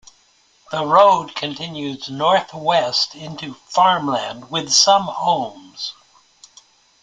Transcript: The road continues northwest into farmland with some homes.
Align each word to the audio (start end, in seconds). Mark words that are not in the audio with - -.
The 0.71 0.83
road 0.83 1.35
continues 1.35 2.09
northwest 2.09 3.13
into 3.13 3.53
farmland 3.53 4.49
with 4.49 4.71
some 4.73 5.03
homes. 5.03 5.93